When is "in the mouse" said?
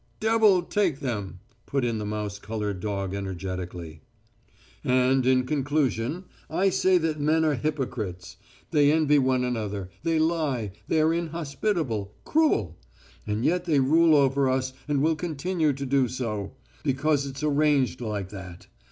1.85-2.39